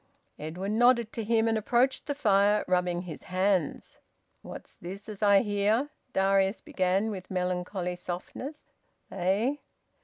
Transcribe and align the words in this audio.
Edwin 0.39 0.79
nodded 0.79 1.13
to 1.13 1.23
him 1.23 1.47
and 1.47 1.59
approached 1.59 2.07
the 2.07 2.15
fire, 2.15 2.65
rubbing 2.67 3.03
his 3.03 3.21
hands. 3.25 3.99
"What's 4.41 4.75
this 4.77 5.07
as 5.07 5.21
I 5.21 5.41
hear?" 5.43 5.91
Darius 6.11 6.59
began, 6.59 7.11
with 7.11 7.29
melancholy 7.29 7.95
softness. 7.95 8.65
"Eh?" 9.11 9.57